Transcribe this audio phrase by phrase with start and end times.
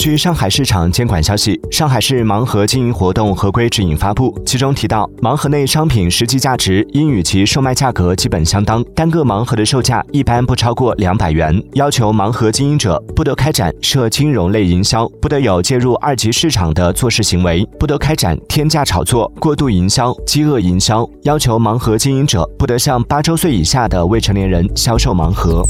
[0.00, 8.82] 据上海市场监管消息上海市盲盒经营活动合规指引发布其中提到盲盒内商品实际价值应与其售卖价格基本相当。
[8.94, 25.62] 单个盲盒的售价一般不超过两百元要求盲盒经营者不得开展涉金融类营销不得有介入二级市场的做事行为不得开展天价炒作过度营销饥饿营销要求盲盒经营者不得向八周岁以下的未成年人销售盲盒。